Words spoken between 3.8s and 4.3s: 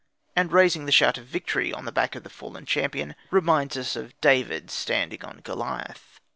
of